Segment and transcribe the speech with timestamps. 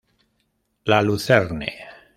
[0.83, 1.71] La Luzerne